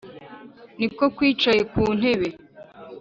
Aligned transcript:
ni 0.77 0.87
ko 0.97 1.05
kwicaye 1.15 1.61
ku 1.71 1.81
ntebe 1.97 2.27